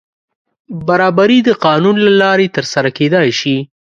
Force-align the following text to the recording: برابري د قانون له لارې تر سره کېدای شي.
برابري 0.87 1.39
د 1.47 1.49
قانون 1.65 1.95
له 2.05 2.11
لارې 2.21 2.47
تر 2.55 2.65
سره 2.73 2.89
کېدای 2.97 3.29
شي. 3.39 3.57